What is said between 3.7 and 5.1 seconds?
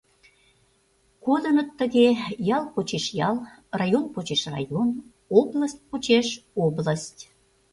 район почеш район,